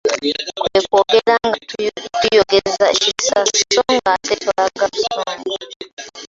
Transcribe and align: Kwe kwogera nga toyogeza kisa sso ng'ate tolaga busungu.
Kwe 0.61 0.79
kwogera 0.87 1.33
nga 1.47 1.57
toyogeza 2.21 2.85
kisa 3.01 3.39
sso 3.55 3.81
ng'ate 3.95 4.33
tolaga 4.43 4.83
busungu. 4.91 5.55